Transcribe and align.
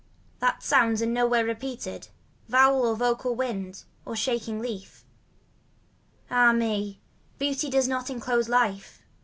And 0.41 0.53
sounds 0.63 1.03
are 1.03 1.05
nowhere 1.05 1.45
repeated. 1.45 2.07
Vowel 2.47 2.81
for 2.81 2.95
vocal 2.97 3.35
wind 3.35 3.83
Or 4.03 4.15
shaking 4.15 4.59
leaf. 4.59 5.05
Ah 6.31 6.53
me, 6.53 6.99
beauty 7.37 7.69
does 7.69 7.87
not 7.87 8.09
enclose 8.09 8.49
life. 8.49 9.03